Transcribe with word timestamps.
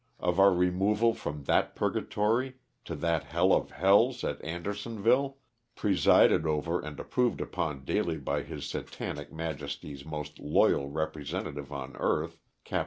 of 0.19 0.39
our 0.39 0.51
removal 0.51 1.13
from 1.13 1.43
that 1.43 1.75
purgatory 1.75 2.55
to 2.83 2.95
that 2.95 3.25
hell 3.25 3.53
of 3.53 3.69
hells 3.69 4.23
at 4.23 4.43
Andersonville, 4.43 5.37
presided 5.75 6.43
over 6.43 6.79
and 6.81 6.99
improved 6.99 7.39
upon 7.39 7.85
daily 7.85 8.17
by 8.17 8.41
his 8.41 8.65
Satanic 8.65 9.31
Majesty's 9.31 10.03
most 10.03 10.39
loyal 10.39 10.89
representative 10.89 11.71
on 11.71 11.95
earth, 11.99 12.39
Oapt. 12.65 12.79